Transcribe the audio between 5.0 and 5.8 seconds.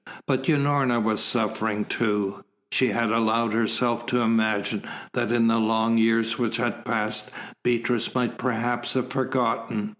that in the